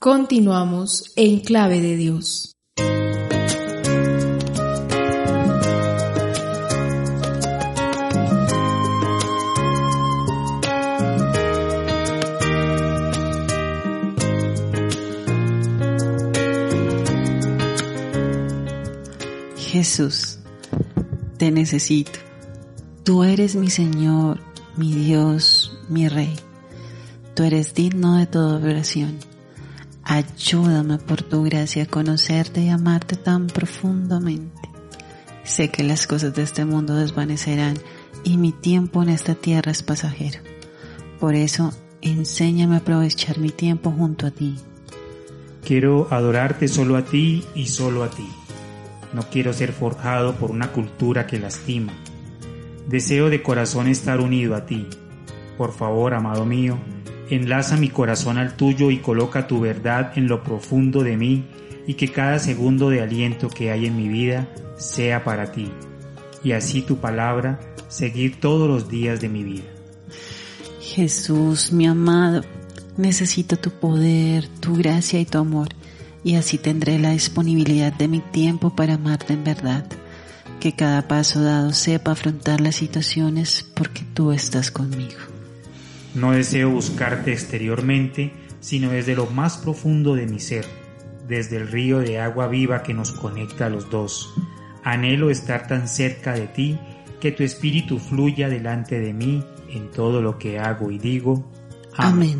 [0.00, 2.54] Continuamos en Clave de Dios.
[19.56, 20.38] Jesús,
[21.38, 22.20] te necesito.
[23.02, 24.38] Tú eres mi Señor,
[24.76, 26.36] mi Dios, mi Rey.
[27.34, 29.27] Tú eres digno de toda oración.
[30.10, 34.70] Ayúdame por tu gracia a conocerte y amarte tan profundamente.
[35.44, 37.76] Sé que las cosas de este mundo desvanecerán
[38.24, 40.40] y mi tiempo en esta tierra es pasajero.
[41.20, 44.56] Por eso, enséñame a aprovechar mi tiempo junto a ti.
[45.62, 48.26] Quiero adorarte solo a ti y solo a ti.
[49.12, 51.92] No quiero ser forjado por una cultura que lastima.
[52.88, 54.86] Deseo de corazón estar unido a ti.
[55.58, 56.78] Por favor, amado mío,
[57.30, 61.44] enlaza mi corazón al tuyo y coloca tu verdad en lo profundo de mí
[61.86, 65.70] y que cada segundo de aliento que hay en mi vida sea para ti.
[66.44, 69.64] Y así tu palabra seguir todos los días de mi vida.
[70.80, 72.42] Jesús, mi amado,
[72.96, 75.68] necesito tu poder, tu gracia y tu amor
[76.24, 79.86] y así tendré la disponibilidad de mi tiempo para amarte en verdad.
[80.60, 85.27] Que cada paso dado sepa afrontar las situaciones porque tú estás conmigo.
[86.14, 90.64] No deseo buscarte exteriormente, sino desde lo más profundo de mi ser,
[91.26, 94.34] desde el río de agua viva que nos conecta a los dos.
[94.84, 96.78] Anhelo estar tan cerca de ti
[97.20, 101.50] que tu espíritu fluya delante de mí en todo lo que hago y digo.
[101.96, 102.38] Amén.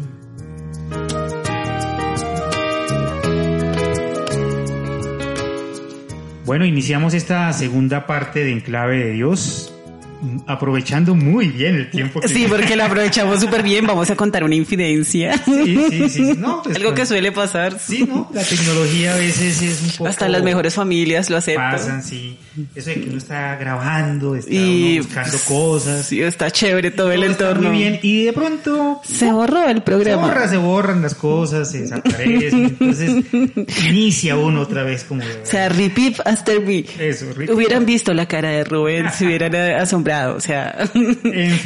[6.46, 9.77] Bueno, iniciamos esta segunda parte de Enclave de Dios
[10.46, 12.20] aprovechando muy bien el tiempo.
[12.20, 13.86] Que sí, porque lo aprovechamos súper bien.
[13.86, 15.38] Vamos a contar una infidencia.
[15.44, 16.38] Sí, sí, sí.
[16.64, 17.78] Pues, Algo que suele pasar.
[17.78, 18.28] Sí, ¿no?
[18.32, 20.08] La tecnología a veces es un poco...
[20.08, 21.72] Hasta las mejores familias lo aceptan.
[21.72, 22.36] Pasan, sí.
[22.74, 24.50] Eso de que uno está grabando, está
[24.98, 26.06] buscando cosas.
[26.06, 27.68] Sí, está chévere todo el entorno.
[27.68, 28.00] Muy bien.
[28.02, 29.00] Y de pronto...
[29.04, 30.22] Se borró el programa.
[30.22, 32.64] Se borra, se borran las cosas, se desaparecen.
[32.64, 33.24] Entonces
[33.88, 35.22] inicia uno otra vez como...
[35.22, 36.84] O sea, repeat after me.
[36.98, 37.50] Eso, repeat.
[37.50, 40.90] Hubieran visto la cara de Rubén, se hubieran asombrado o sea,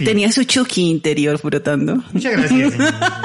[0.04, 2.02] tenía su Chucky interior brotando.
[2.12, 2.74] Muchas gracias,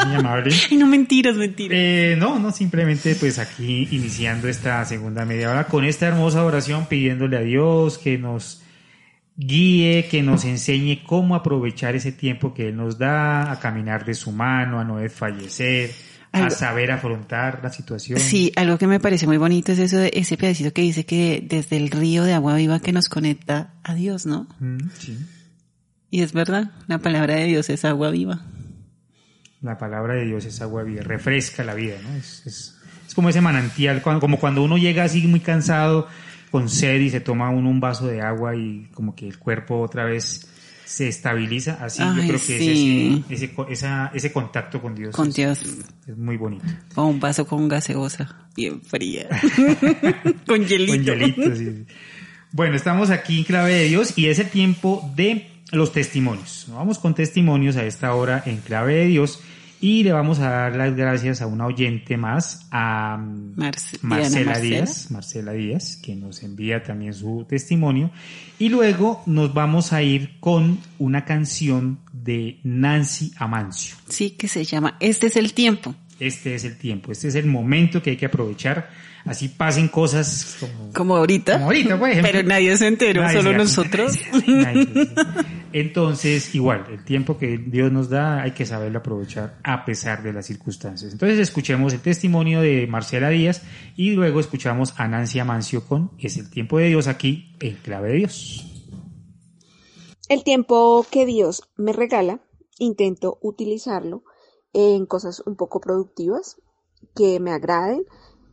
[0.05, 0.55] muy amable.
[0.69, 1.78] Y no mentiras, mentiras.
[1.79, 6.88] Eh, no, no, simplemente pues aquí iniciando esta segunda media hora con esta hermosa oración
[6.88, 8.61] pidiéndole a Dios que nos
[9.38, 14.16] guíe, que nos enseñe cómo aprovechar ese tiempo que Él nos da, a caminar de
[14.16, 15.91] su mano, a no desfallecer,
[16.41, 18.19] a saber afrontar la situación.
[18.19, 21.43] Sí, algo que me parece muy bonito es eso de ese pedacito que dice que
[21.47, 24.47] desde el río de agua viva que nos conecta a Dios, ¿no?
[24.59, 25.17] Mm, sí.
[26.09, 28.41] Y es verdad, la palabra de Dios es agua viva.
[29.61, 32.15] La palabra de Dios es agua viva, refresca la vida, ¿no?
[32.15, 32.75] Es, es,
[33.07, 36.07] es como ese manantial, como cuando uno llega así muy cansado,
[36.51, 39.79] con sed y se toma uno un vaso de agua y como que el cuerpo
[39.81, 40.47] otra vez
[40.87, 43.51] se estabiliza, así yo creo que es ese,
[44.13, 45.13] ese, contacto con Dios.
[45.13, 45.61] Con Dios.
[46.07, 46.65] Es muy bonito.
[46.95, 49.27] O un vaso con gaseosa, bien fría.
[50.47, 50.93] con hielito.
[50.93, 51.85] Con hielito, sí.
[52.53, 56.67] Bueno, estamos aquí en Clave de Dios y es el tiempo de los testimonios.
[56.69, 59.41] Vamos con testimonios a esta hora en Clave de Dios
[59.79, 63.17] y le vamos a dar las gracias a una oyente más, a
[64.01, 68.09] Marcela Díaz, Marcela Díaz, que nos envía también su testimonio.
[68.57, 73.95] Y luego nos vamos a ir con una canción de Nancy Amancio.
[74.07, 75.93] Sí, que se llama Este es el tiempo.
[76.19, 78.89] Este es el tiempo, este es el momento que hay que aprovechar
[79.27, 81.53] así pasen cosas como, como ahorita.
[81.53, 82.31] Como ahorita, por ejemplo.
[82.31, 84.17] Pero nadie se enteró, solo nosotros.
[85.79, 90.33] Entonces, igual, el tiempo que Dios nos da hay que saberlo aprovechar a pesar de
[90.33, 91.11] las circunstancias.
[91.11, 93.61] Entonces, escuchemos el testimonio de Marcela Díaz
[93.95, 98.09] y luego escuchamos a Nancy Amancio con Es el tiempo de Dios aquí en Clave
[98.09, 98.66] de Dios.
[100.29, 102.39] El tiempo que Dios me regala,
[102.79, 104.23] intento utilizarlo
[104.73, 106.59] en cosas un poco productivas
[107.16, 108.03] que me agraden,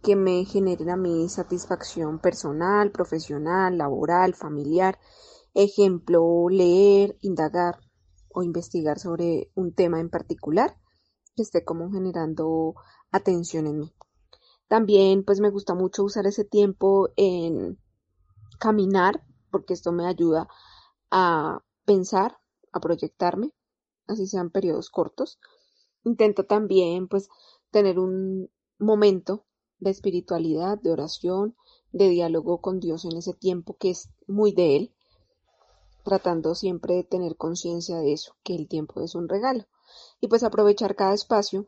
[0.03, 4.99] que me generen a mí satisfacción personal, profesional, laboral, familiar.
[5.55, 7.81] Ejemplo, leer, indagar
[8.29, 10.77] o investigar sobre un tema en particular
[11.37, 12.75] que esté como generando
[13.11, 13.95] atención en mí.
[14.69, 17.79] También pues me gusta mucho usar ese tiempo en
[18.59, 20.49] caminar porque esto me ayuda
[21.11, 22.39] a pensar,
[22.73, 23.53] a proyectarme,
[24.09, 25.39] así sean periodos cortos.
[26.03, 27.29] Intento también pues
[27.71, 29.47] tener un momento
[29.79, 31.57] de espiritualidad, de oración,
[31.93, 34.94] de diálogo con Dios en ese tiempo que es muy de Él,
[36.05, 39.65] tratando siempre de tener conciencia de eso, que el tiempo es un regalo.
[40.21, 41.67] Y pues aprovechar cada espacio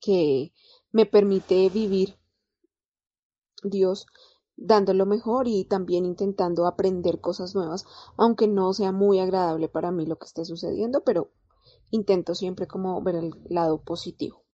[0.00, 0.52] que
[0.92, 2.18] me permite vivir
[3.62, 4.06] Dios
[4.56, 7.84] dando lo mejor y también intentando aprender cosas nuevas,
[8.16, 11.30] aunque no sea muy agradable para mí lo que esté sucediendo, pero
[11.90, 14.45] intento siempre como ver el lado positivo.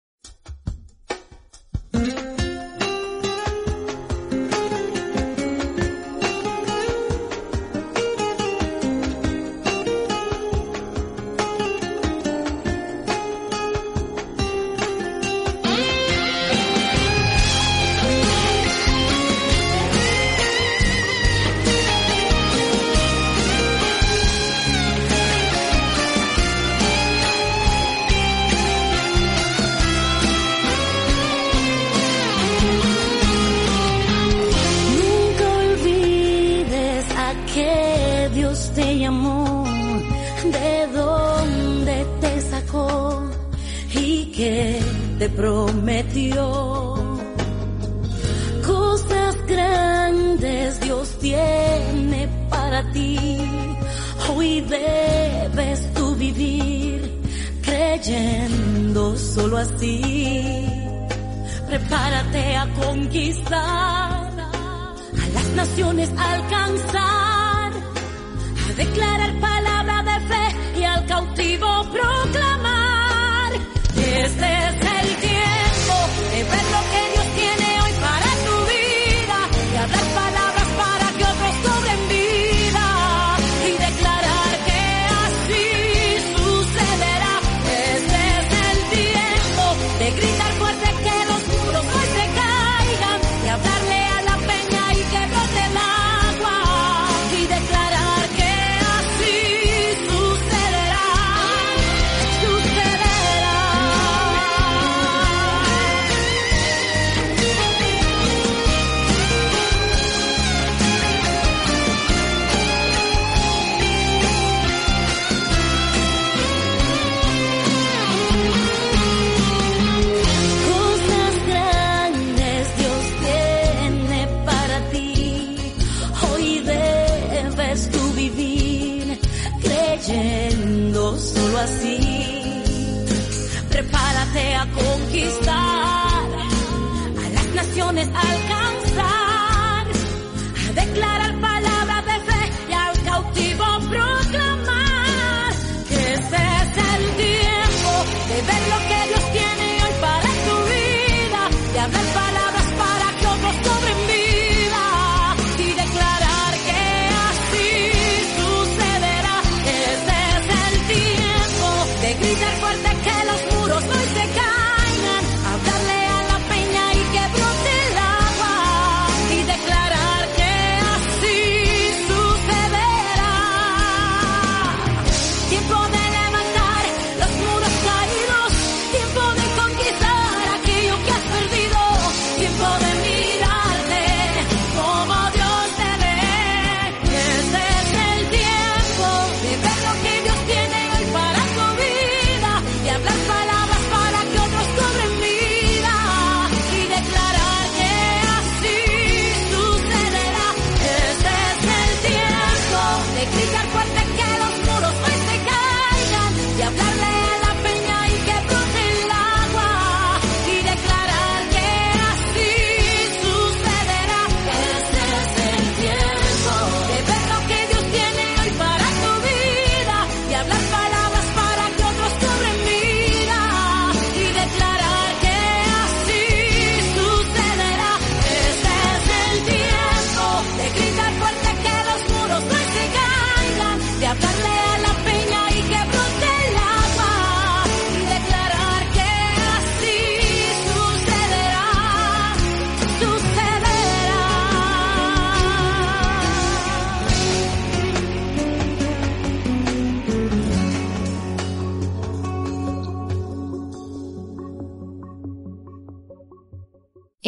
[68.84, 69.32] Declarar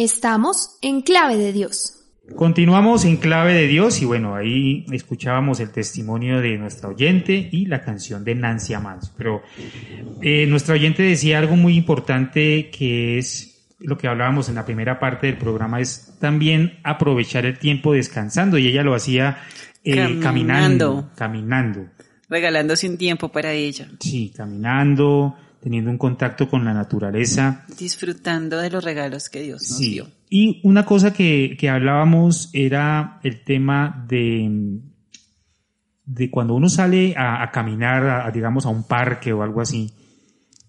[0.05, 2.05] Estamos en clave de Dios.
[2.35, 7.65] Continuamos en clave de Dios y bueno, ahí escuchábamos el testimonio de nuestra oyente y
[7.65, 9.11] la canción de Nancy Amans.
[9.17, 9.41] Pero
[10.21, 14.99] eh, nuestra oyente decía algo muy importante que es lo que hablábamos en la primera
[14.99, 19.39] parte del programa, es también aprovechar el tiempo descansando y ella lo hacía
[19.83, 21.09] eh, caminando.
[21.15, 21.87] caminando.
[22.29, 23.87] Regalándose un tiempo para ella.
[23.99, 25.35] Sí, caminando,
[25.65, 27.65] teniendo un contacto con la naturaleza.
[27.79, 29.89] Disfrutando de los regalos que Dios nos Sí.
[29.93, 30.07] dio.
[30.29, 34.77] Y una cosa que, que hablábamos era el tema de,
[36.05, 39.59] de cuando uno sale a, a caminar, a- a, digamos, a un parque o algo
[39.59, 39.91] así.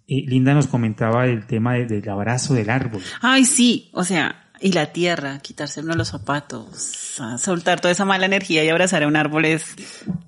[0.08, 3.02] Eh, Linda nos comentaba el tema de- del abrazo del árbol.
[3.20, 8.24] Ay, sí, o sea, y la tierra, quitarse uno los zapatos, soltar toda esa mala
[8.24, 9.62] energía y abrazar a un árbol es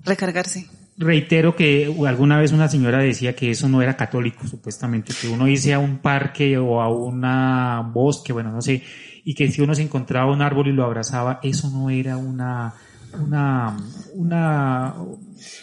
[0.05, 0.67] recargarse.
[1.01, 5.47] Reitero que alguna vez una señora decía que eso no era católico, supuestamente, que uno
[5.47, 8.83] irse a un parque o a una bosque, bueno, no sé,
[9.23, 12.73] y que si uno se encontraba un árbol y lo abrazaba, eso no era una,
[13.17, 13.77] una,
[14.13, 14.93] una,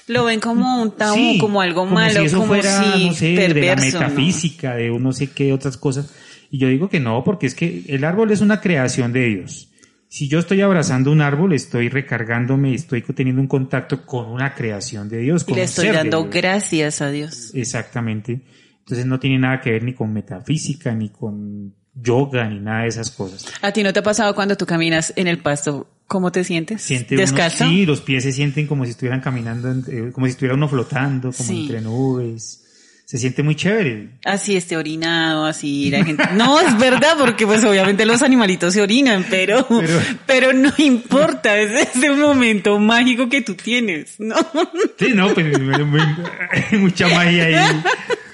[0.07, 3.07] Lo ven como un tabú, Sí, como algo como malo, si eso como fuera, si
[3.07, 4.01] no sé, de la perverso.
[4.01, 4.07] ¿no?
[4.07, 6.15] metafísica, de un no sé qué otras cosas.
[6.51, 9.69] Y yo digo que no, porque es que el árbol es una creación de Dios.
[10.09, 15.09] Si yo estoy abrazando un árbol, estoy recargándome, estoy teniendo un contacto con una creación
[15.09, 15.45] de Dios.
[15.49, 17.51] Y le estoy dando gracias a Dios.
[17.55, 18.41] Exactamente.
[18.81, 22.89] Entonces no tiene nada que ver ni con metafísica, ni con yoga, ni nada de
[22.89, 23.47] esas cosas.
[23.63, 25.91] ¿A ti no te ha pasado cuando tú caminas en el pasto?
[26.07, 26.83] ¿Cómo te sientes?
[26.83, 27.67] Siente uno- ¿Descalzo?
[27.67, 31.33] sí, los pies se sienten como si estuvieran caminando, eh, como si estuviera uno flotando,
[31.33, 31.63] como Sí.
[31.63, 32.63] entre nubes.
[33.07, 34.09] Se siente muy chévere.
[34.25, 36.25] Así esté orinado, así la gente.
[36.35, 41.57] No, es verdad, porque pues obviamente los animalitos se orinan, pero, pero, Pero- no importa,
[41.57, 44.35] es ese momento mágico que tú tienes, ¿no?
[44.99, 47.83] Sí, no, pues hay mucha magia ahí.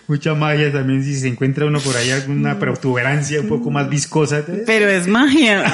[0.08, 4.42] Mucha magia también si se encuentra uno por ahí alguna protuberancia un poco más viscosa.
[4.66, 5.64] Pero es magia.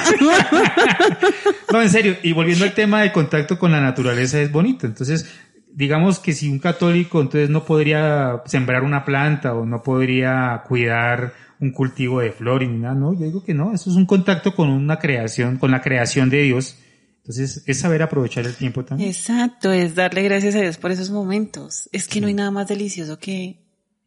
[1.71, 4.85] No, en serio, y volviendo al tema del contacto con la naturaleza es bonito.
[4.87, 5.25] Entonces,
[5.71, 11.33] digamos que si un católico entonces no podría sembrar una planta o no podría cuidar
[11.59, 14.05] un cultivo de flor y ni nada, no, yo digo que no, eso es un
[14.05, 16.77] contacto con una creación, con la creación de Dios.
[17.17, 19.09] Entonces, es saber aprovechar el tiempo también.
[19.09, 21.89] Exacto, es darle gracias a Dios por esos momentos.
[21.91, 23.61] Es que no hay nada más delicioso que,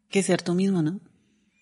[0.08, 0.98] que ser tú mismo, ¿no?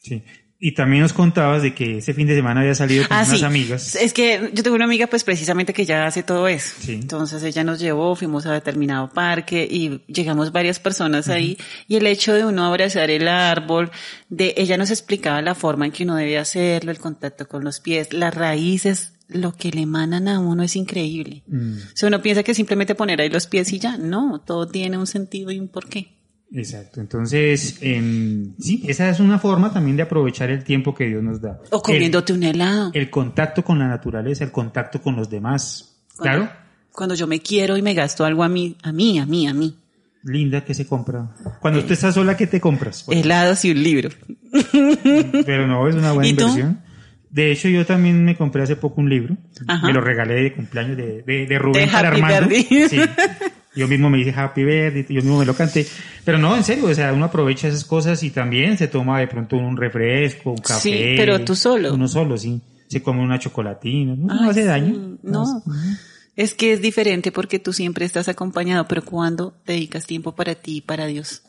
[0.01, 0.23] Sí.
[0.63, 3.39] Y también nos contabas de que ese fin de semana había salido con Ah, unas
[3.39, 3.45] sí.
[3.47, 3.97] amigas.
[3.97, 6.75] Es que yo tengo una amiga, pues precisamente que ya hace todo eso.
[6.81, 6.93] Sí.
[6.93, 11.57] Entonces ella nos llevó, fuimos a determinado parque y llegamos varias personas ahí.
[11.89, 13.91] Y el hecho de uno abrazar el árbol,
[14.29, 17.81] de ella nos explicaba la forma en que uno debe hacerlo, el contacto con los
[17.81, 21.43] pies, las raíces, lo que le emanan a uno es increíble.
[21.47, 23.97] Mm, O sea, uno piensa que simplemente poner ahí los pies y ya.
[23.97, 26.20] No, todo tiene un sentido y un porqué.
[26.55, 27.01] Exacto.
[27.01, 31.41] Entonces, em, sí, esa es una forma también de aprovechar el tiempo que Dios nos
[31.41, 31.61] da.
[31.71, 32.91] O comiéndote un helado.
[32.95, 35.97] El, contacto con la naturaleza, el contacto con los demás.
[36.17, 36.61] Cuando- Claro.
[36.93, 39.55] Cuando yo me quiero y me gasto algo a mí, a mí, a mí, a
[39.55, 39.77] mí.
[40.25, 41.31] Linda que se compra.
[41.61, 43.05] Cuando tú estás sola, ¿qué te compras?
[43.07, 44.11] Pues, Helados y un libro.
[45.47, 46.81] Pero no, es una buena inversión.
[47.31, 49.37] De hecho, yo también me compré hace poco un libro.
[49.67, 49.87] Ajá.
[49.87, 52.51] Me lo regalé de cumpleaños de, de, de Rubén De para Armando.
[52.51, 53.01] Sí.
[53.75, 55.87] Yo mismo me dije Happy Birthday, yo mismo me lo canté.
[56.25, 59.29] Pero no, en serio, o sea, uno aprovecha esas cosas y también se toma de
[59.29, 60.81] pronto un refresco, un café.
[60.81, 61.95] Sí, pero tú solo.
[61.95, 62.61] Uno solo, sí.
[62.89, 64.17] Se come una chocolatina.
[64.17, 65.19] No, no Ay, hace sí, daño.
[65.23, 65.63] No.
[66.37, 70.77] Es que es diferente porque tú siempre estás acompañado, pero cuando dedicas tiempo para ti
[70.79, 71.43] y para Dios.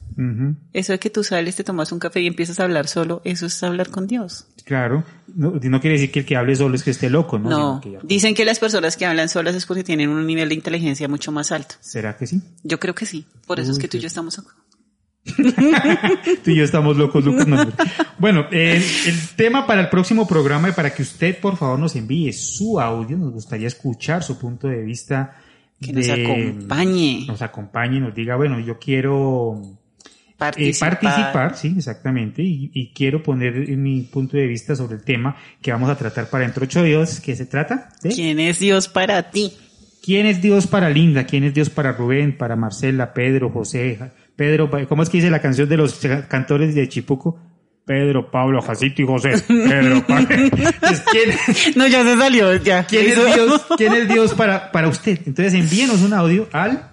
[0.73, 3.45] Eso de que tú sales, te tomas un café y empiezas a hablar solo, eso
[3.45, 4.45] es hablar con Dios.
[4.65, 5.03] Claro.
[5.33, 7.49] No, no quiere decir que el que hable solo es que esté loco, ¿no?
[7.49, 10.49] No, que ya- dicen que las personas que hablan solas es porque tienen un nivel
[10.49, 11.75] de inteligencia mucho más alto.
[11.79, 12.41] ¿Será que sí?
[12.63, 14.49] Yo creo que sí, por eso es que tú y yo estamos acá.
[16.43, 17.47] Tú y yo estamos locos, Lucas.
[18.17, 21.95] bueno, eh, el tema para el próximo programa y para que usted, por favor, nos
[21.95, 23.17] envíe su audio.
[23.17, 25.37] Nos gustaría escuchar su punto de vista.
[25.79, 27.25] Que nos acompañe.
[27.27, 29.61] Nos acompañe y nos diga, bueno, yo quiero
[30.57, 31.55] eh, Participar.
[31.55, 35.89] sí, exactamente, y, y quiero poner mi punto de vista sobre el tema que vamos
[35.89, 39.29] a tratar para dentro de ocho días, que se trata de ¿Quién es Dios para
[39.29, 39.53] ti?
[40.03, 43.99] quién es Dios para Linda, quién es Dios para Rubén, para Marcela, Pedro, José,
[44.35, 47.39] Pedro, ¿cómo es que dice la canción de los cantores de Chipuco?
[47.85, 49.33] Pedro, Pablo, Jacito y José.
[49.47, 50.27] Pedro, Pablo.
[50.29, 52.85] ¿quién, No, ya se salió, ya.
[52.85, 55.19] quién es Dios, quién es Dios para, para usted?
[55.25, 56.89] Entonces envíenos un audio al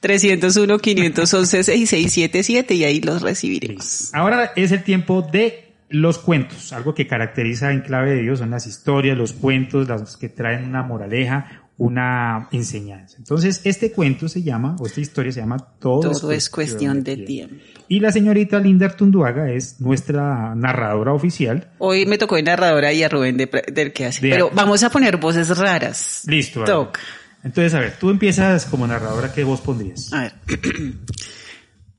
[0.00, 4.10] 301 511 6677 y ahí los recibiremos.
[4.14, 6.72] Ahora es el tiempo de los cuentos.
[6.72, 10.64] Algo que caracteriza en clave de Dios son las historias, los cuentos, las que traen
[10.64, 13.16] una moraleja, una enseñanza.
[13.16, 17.16] Entonces, este cuento se llama, o esta historia se llama Todo, Todo es cuestión de
[17.16, 17.56] tiempo.
[17.88, 21.70] Y la señorita Linda Artunduaga es nuestra narradora oficial.
[21.78, 24.20] Hoy me tocó de narradora y a Rubén de, del que hace.
[24.20, 26.24] De- Pero vamos a poner voces raras.
[26.26, 26.64] Listo.
[26.64, 26.98] Toc.
[27.42, 30.12] Entonces, a ver, tú empiezas como narradora, ¿qué voz pondrías?
[30.12, 30.32] A ver.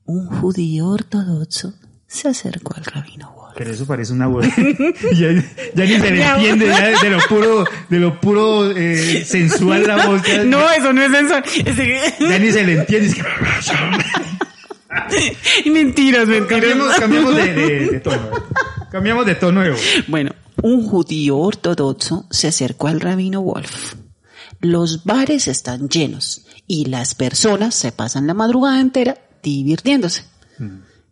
[0.04, 1.74] Un judío ortodoxo
[2.06, 3.34] se acercó al rabino.
[3.56, 4.46] Pero eso parece una voz.
[5.12, 5.28] ya,
[5.74, 10.06] ya ni se le entiende, ya de lo puro, de lo puro eh, sensual la
[10.06, 10.22] voz.
[10.26, 11.44] Ya, No, eso no es sensual.
[12.20, 13.08] Ya ni se le entiende.
[13.08, 13.22] Es que-
[15.70, 16.48] mentiras, mentiras.
[16.48, 18.28] Cambiemos, cambiemos de, de- de tono.
[18.90, 19.80] Cambiamos de tono voz.
[20.08, 20.32] Bueno,
[20.62, 23.94] un judío ortodoxo se acercó al rabino Wolf.
[24.60, 30.24] Los bares están llenos y las personas se pasan la madrugada entera divirtiéndose.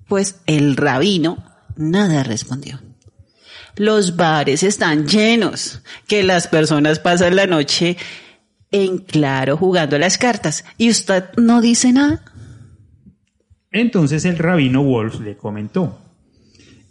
[0.09, 1.43] Pues el rabino
[1.81, 2.81] nada respondió.
[3.77, 7.97] Los bares están llenos, que las personas pasan la noche
[8.71, 12.23] en claro jugando las cartas y usted no dice nada.
[13.73, 15.99] Entonces el rabino Wolf le comentó,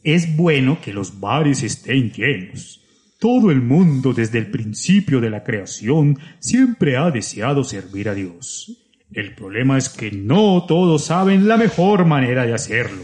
[0.03, 2.81] es bueno que los bares estén llenos.
[3.19, 8.77] Todo el mundo desde el principio de la creación siempre ha deseado servir a Dios.
[9.11, 13.03] El problema es que no todos saben la mejor manera de hacerlo.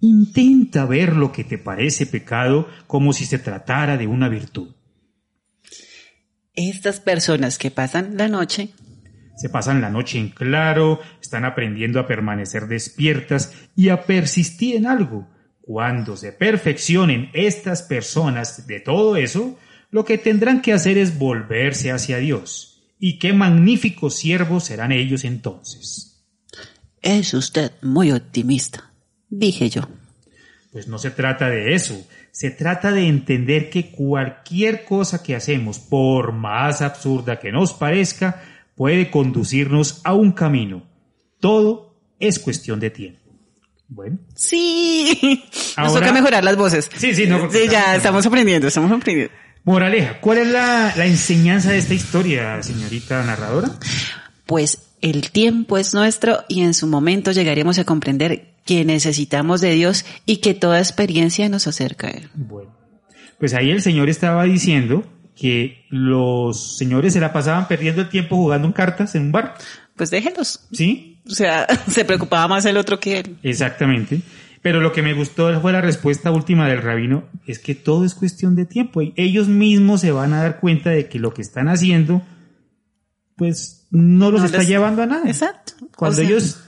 [0.00, 4.74] Intenta ver lo que te parece pecado como si se tratara de una virtud.
[6.54, 8.70] Estas personas que pasan la noche
[9.36, 14.86] Se pasan la noche en claro, están aprendiendo a permanecer despiertas y a persistir en
[14.86, 15.28] algo.
[15.60, 19.58] Cuando se perfeccionen estas personas de todo eso,
[19.90, 22.82] lo que tendrán que hacer es volverse hacia Dios.
[22.98, 26.24] Y qué magníficos siervos serán ellos entonces.
[27.00, 28.92] Es usted muy optimista,
[29.30, 29.82] dije yo.
[30.72, 35.78] Pues no se trata de eso, se trata de entender que cualquier cosa que hacemos,
[35.78, 38.42] por más absurda que nos parezca,
[38.76, 40.82] puede conducirnos a un camino.
[41.40, 43.18] Todo es cuestión de tiempo.
[43.88, 45.42] Bueno, Sí,
[45.78, 46.90] nos toca mejorar las voces.
[46.94, 49.32] Sí, sí, no, Sí, ya estamos- estamos aprendiendo, estamos aprendiendo.
[49.64, 53.70] moraleja, ¿cuál es la, la enseñanza de esta historia, señorita narradora?
[54.44, 59.72] Pues el tiempo es nuestro y en su momento llegaremos a comprender que necesitamos de
[59.72, 62.28] Dios y que toda experiencia nos acerca a Él.
[62.34, 62.70] Bueno,
[63.38, 68.36] pues ahí el señor estaba diciendo que los señores se la pasaban perdiendo el tiempo
[68.36, 69.54] jugando en cartas en un bar,
[69.96, 70.66] Pues déjenlos.
[70.72, 71.20] ¿sí?
[71.26, 73.36] O sea, se preocupaba más el otro que él.
[73.42, 74.20] Exactamente.
[74.60, 78.14] Pero lo que me gustó fue la respuesta última del rabino, es que todo es
[78.14, 79.02] cuestión de tiempo.
[79.02, 82.22] Y ellos mismos se van a dar cuenta de que lo que están haciendo,
[83.38, 85.22] pues no los No está les- llevando a nada.
[85.26, 85.72] Exacto.
[85.96, 86.60] Cuando O sea, ellos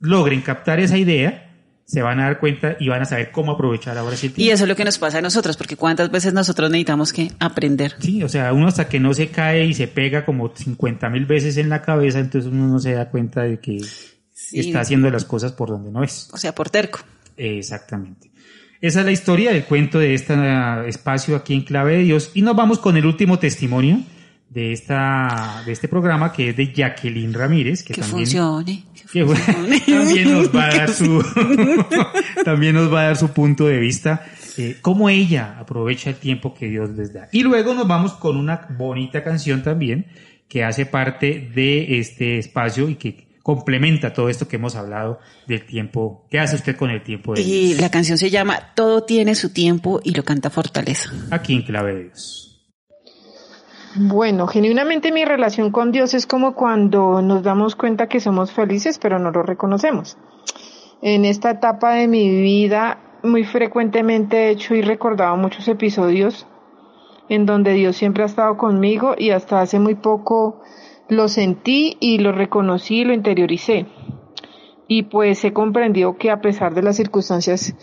[0.00, 1.44] logren captar esa idea,
[1.86, 4.34] se van a dar cuenta y van a saber cómo aprovechar ahora sí el Y
[4.34, 4.54] tiempo.
[4.54, 7.94] eso es lo que nos pasa a nosotros, porque cuántas veces nosotros necesitamos que aprender.
[8.00, 11.24] Sí, o sea, uno hasta que no se cae y se pega como 50 mil
[11.26, 13.78] veces en la cabeza, entonces uno no se da cuenta de que
[14.32, 14.58] Sí.
[14.60, 16.28] está haciendo las cosas por donde no es.
[16.32, 16.98] O sea, por terco.
[17.36, 18.30] Exactamente.
[18.80, 20.34] Esa es la historia del cuento de este
[20.88, 22.30] espacio aquí en Clave de Dios.
[22.34, 24.00] Y nos vamos con el último testimonio
[24.48, 28.84] de esta, de este programa que es de Jacqueline Ramírez, que, Que también, funcione.
[28.94, 29.80] que funcione.
[29.86, 31.24] también nos va a dar su,
[32.44, 34.24] también nos va a dar su punto de vista,
[34.56, 37.28] eh, cómo ella aprovecha el tiempo que Dios les da.
[37.32, 40.06] Y luego nos vamos con una bonita canción también
[40.48, 45.64] que hace parte de este espacio y que complementa todo esto que hemos hablado del
[45.66, 46.26] tiempo.
[46.30, 47.80] ¿Qué hace usted con el tiempo de Y Dios?
[47.80, 51.10] la canción se llama Todo tiene su tiempo y lo canta Fortaleza.
[51.30, 52.45] Aquí en Clave de Dios.
[53.98, 58.98] Bueno, genuinamente mi relación con Dios es como cuando nos damos cuenta que somos felices
[58.98, 60.18] pero no lo reconocemos.
[61.00, 66.46] En esta etapa de mi vida muy frecuentemente he hecho y recordado muchos episodios
[67.30, 70.60] en donde Dios siempre ha estado conmigo y hasta hace muy poco
[71.08, 73.86] lo sentí y lo reconocí y lo interioricé.
[74.88, 77.74] Y pues he comprendido que a pesar de las circunstancias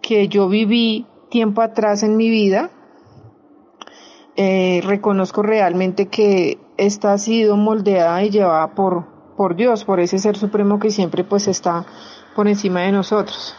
[0.00, 2.70] que yo viví tiempo atrás en mi vida,
[4.40, 9.04] eh, reconozco realmente que esta ha sido moldeada y llevada por,
[9.36, 11.84] por Dios, por ese ser supremo que siempre pues está
[12.36, 13.56] por encima de nosotros.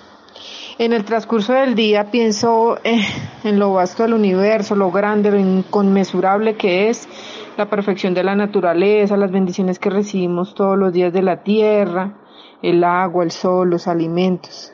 [0.78, 3.02] En el transcurso del día pienso eh,
[3.44, 7.10] en lo vasto del universo, lo grande, lo inconmensurable que es,
[7.58, 12.20] la perfección de la naturaleza, las bendiciones que recibimos todos los días de la tierra,
[12.62, 14.72] el agua, el sol, los alimentos.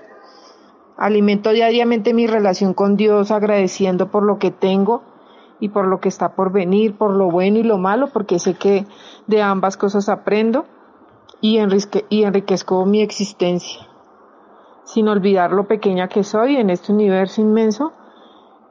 [0.97, 5.14] Alimento diariamente mi relación con Dios agradeciendo por lo que tengo
[5.65, 8.53] y por lo que está por venir, por lo bueno y lo malo, porque sé
[8.53, 8.85] que
[9.27, 10.65] de ambas cosas aprendo
[11.41, 13.87] y, enrique- y enriquezco mi existencia,
[14.83, 17.93] sin olvidar lo pequeña que soy en este universo inmenso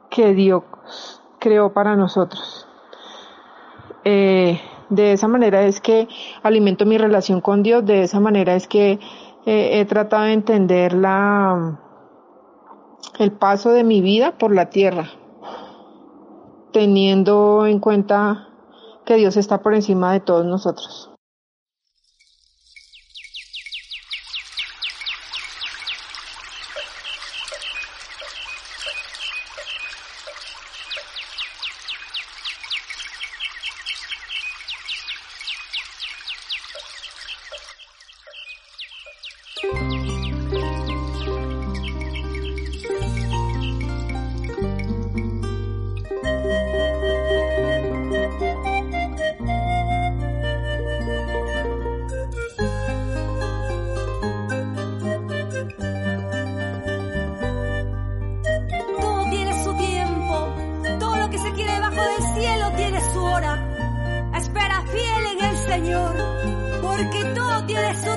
[0.09, 0.63] que Dios
[1.39, 2.67] creó para nosotros.
[4.05, 6.07] Eh, de esa manera es que
[6.43, 8.99] alimento mi relación con Dios, de esa manera es que
[9.45, 10.95] eh, he tratado de entender
[13.19, 15.09] el paso de mi vida por la tierra,
[16.75, 18.49] teniendo en cuenta
[19.05, 21.09] que Dios está por encima de todos nosotros.
[58.99, 60.47] Todo tiene su tiempo,
[60.99, 64.31] todo lo que se quiere bajo del cielo tiene su hora.
[64.35, 66.15] Espera fiel en el Señor,
[66.81, 68.14] porque todo tiene su hora.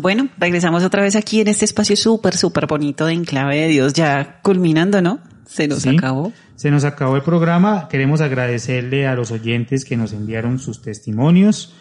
[0.00, 3.92] Bueno, regresamos otra vez aquí en este espacio súper, súper bonito de Enclave de Dios,
[3.92, 5.20] ya culminando, ¿no?
[5.46, 6.32] Se nos acabó.
[6.56, 7.86] Se nos acabó el programa.
[7.88, 11.74] Queremos agradecerle a los oyentes que nos enviaron sus testimonios.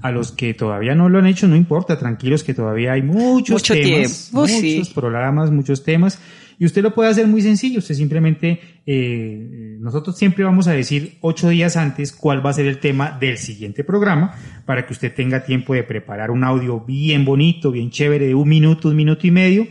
[0.00, 3.54] A los que todavía no lo han hecho, no importa, tranquilos que todavía hay muchos
[3.54, 4.46] Mucho temas, tiempo.
[4.46, 6.18] muchos programas, muchos temas.
[6.58, 11.18] Y usted lo puede hacer muy sencillo, usted simplemente, eh, nosotros siempre vamos a decir
[11.20, 15.14] ocho días antes cuál va a ser el tema del siguiente programa para que usted
[15.14, 19.26] tenga tiempo de preparar un audio bien bonito, bien chévere de un minuto, un minuto
[19.26, 19.66] y medio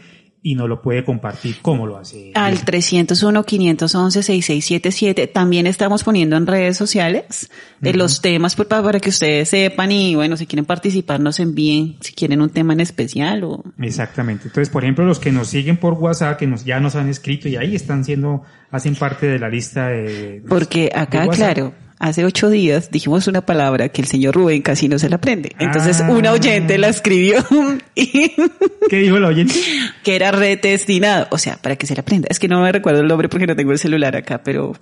[0.46, 2.30] y no lo puede compartir como lo hace.
[2.36, 9.10] Al 301-511-6677 también estamos poniendo en redes sociales de los temas pues, para, para que
[9.10, 13.44] ustedes sepan y bueno, si quieren participar nos envíen, si quieren un tema en especial
[13.44, 13.64] o...
[13.80, 14.50] Exactamente.
[14.50, 17.50] Entonces, por ejemplo, los que nos siguen por WhatsApp, que nos, ya nos han escrito
[17.50, 20.44] y ahí están siendo, hacen parte de la lista de...
[20.48, 24.88] Porque acá, de claro, hace ocho días dijimos una palabra que el señor Rubén casi
[24.90, 25.56] no se la aprende.
[25.60, 26.10] Entonces Ah.
[26.12, 27.38] una oyente la escribió
[27.96, 28.32] y
[28.90, 29.56] ¿Qué dijo la oyente?
[30.04, 31.28] que era retestinado.
[31.32, 32.28] O sea, para que se la aprenda.
[32.30, 34.74] Es que no me recuerdo el nombre porque no tengo el celular acá, pero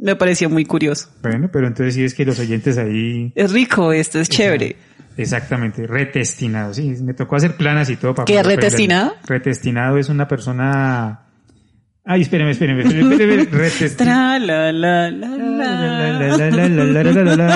[0.00, 1.08] me pareció muy curioso.
[1.22, 4.76] Bueno, pero entonces sí es que los oyentes ahí, Es rico esto, es chévere.
[5.16, 6.72] exactamente, retestinado.
[6.74, 9.14] Sí, me tocó hacer planas y todo para ¿Qué retestinado?
[9.26, 11.20] Retestinado es una persona...
[12.04, 12.22] Ay,
[14.40, 15.20] la, la, la.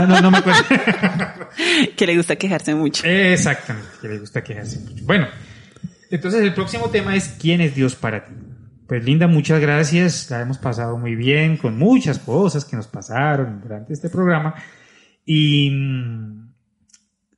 [0.06, 0.62] No, no me acuerdo.
[1.96, 3.04] Que le gusta quejarse mucho.
[3.06, 5.04] Exactamente, que le gusta quejarse mucho.
[5.04, 5.26] Bueno,
[6.10, 8.32] entonces el próximo tema es ¿quién es Dios para ti?
[8.86, 13.60] Pues Linda, muchas gracias, la hemos pasado muy bien con muchas cosas que nos pasaron
[13.60, 14.54] durante este programa
[15.24, 16.52] y mm,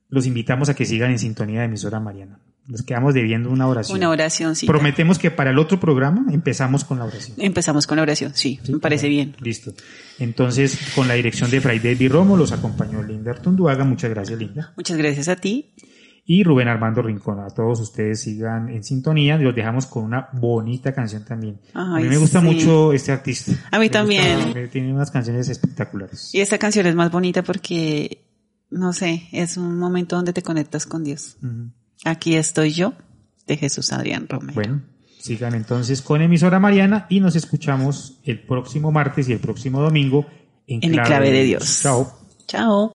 [0.09, 2.39] los invitamos a que sigan en sintonía de emisora Mariana.
[2.69, 3.97] Nos quedamos debiendo una oración.
[3.97, 4.67] Una oración, sí.
[4.67, 7.35] Prometemos que para el otro programa empezamos con la oración.
[7.39, 9.35] Empezamos con la oración, sí, Sí, me parece bien.
[9.41, 9.73] Listo.
[10.19, 13.83] Entonces, con la dirección de Fray David Romo, los acompañó Linda Artunduaga.
[13.85, 14.71] Muchas gracias, Linda.
[14.77, 15.73] Muchas gracias a ti.
[16.25, 17.39] y Rubén Armando Rincón.
[17.39, 19.35] A todos ustedes sigan en sintonía.
[19.39, 21.59] Los dejamos con una bonita canción también.
[21.73, 22.45] a mí me gusta sí.
[22.45, 23.53] mucho este artista.
[23.71, 24.35] A mí Me también.
[24.45, 26.29] gusta- tiene unas canciones espectaculares.
[26.35, 28.25] Y esta canción es más bonita porque,
[28.69, 31.37] no sé, es un momento donde te conectas con Dios.
[32.05, 32.93] Aquí estoy yo,
[33.45, 34.53] de Jesús Adrián Romero.
[34.53, 34.81] Bueno,
[35.19, 40.25] sigan entonces con emisora Mariana y nos escuchamos el próximo martes y el próximo domingo
[40.67, 41.81] en, En el clave de Dios.
[41.81, 42.11] Chao.
[42.47, 42.93] Chao.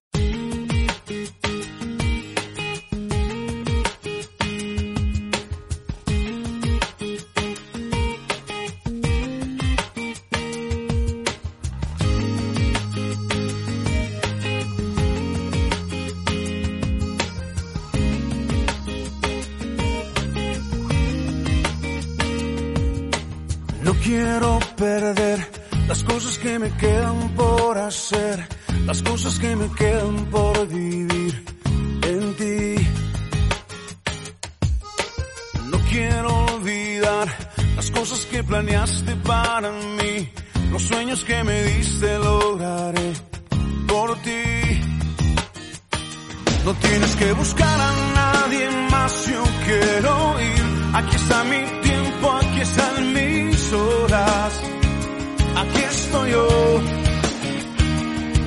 [56.23, 56.47] Yo.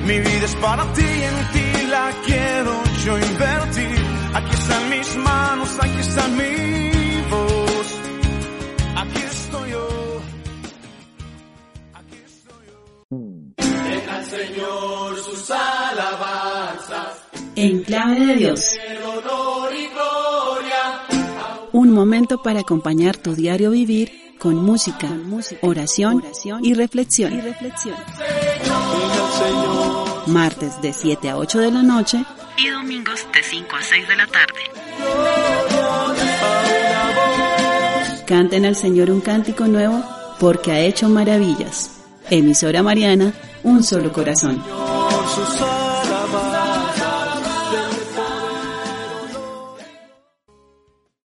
[0.05, 2.73] Mi vida es para ti, en ti la quiero
[3.05, 3.97] yo invertir.
[4.33, 7.87] Aquí están mis manos, aquí está mi voz.
[8.95, 9.87] Aquí estoy yo.
[11.93, 12.79] Aquí estoy yo.
[17.55, 18.77] En clave de Dios.
[21.71, 25.09] Un momento para acompañar tu diario vivir con música,
[25.61, 26.23] oración
[26.61, 27.33] y reflexión.
[30.27, 32.23] Martes de 7 a 8 de la noche
[32.57, 34.59] y domingos de 5 a 6 de la tarde.
[38.25, 40.03] Canten al Señor un cántico nuevo
[40.39, 41.91] porque ha hecho maravillas.
[42.29, 44.63] Emisora Mariana, un solo corazón.